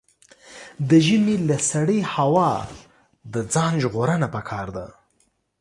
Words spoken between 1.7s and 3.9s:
سړې هوا د ځان